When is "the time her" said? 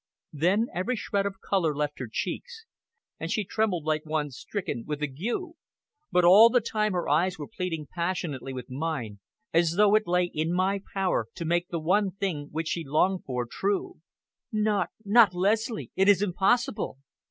6.49-7.07